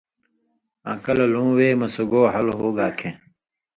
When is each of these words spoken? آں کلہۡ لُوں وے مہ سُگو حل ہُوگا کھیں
آں 0.89 0.97
کلہۡ 1.03 1.27
لُوں 1.33 1.49
وے 1.57 1.67
مہ 1.79 1.87
سُگو 1.93 2.21
حل 2.33 2.47
ہُوگا 2.57 2.87
کھیں 2.97 3.15